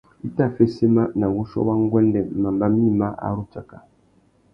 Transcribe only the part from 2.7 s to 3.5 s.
mïma a ru